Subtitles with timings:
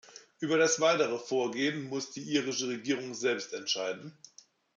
[0.39, 4.17] Über das weitere Vorgehen muss die irische Regierung selbst entscheiden.